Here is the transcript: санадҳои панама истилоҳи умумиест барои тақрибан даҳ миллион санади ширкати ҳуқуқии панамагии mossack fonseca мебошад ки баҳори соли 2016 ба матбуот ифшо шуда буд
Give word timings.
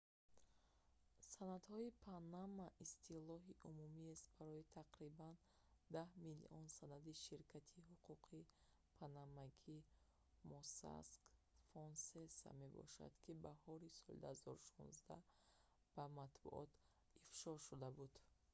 санадҳои 1.33 1.95
панама 2.05 2.67
истилоҳи 2.85 3.59
умумиест 3.69 4.25
барои 4.39 4.69
тақрибан 4.79 5.35
даҳ 5.95 6.09
миллион 6.27 6.65
санади 6.79 7.13
ширкати 7.25 7.85
ҳуқуқии 7.89 8.49
панамагии 8.99 9.87
mossack 10.51 11.09
fonseca 11.71 12.49
мебошад 12.63 13.11
ки 13.23 13.31
баҳори 13.45 13.89
соли 14.01 14.19
2016 14.23 15.95
ба 15.95 16.05
матбуот 16.19 16.71
ифшо 17.27 17.51
шуда 17.65 17.89
буд 17.97 18.13